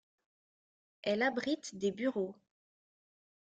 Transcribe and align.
Elle 1.03 1.21
abrite 1.21 1.75
des 1.75 1.91
bureaux. 1.91 2.35